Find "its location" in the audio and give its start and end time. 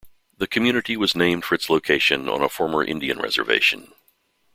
1.57-2.27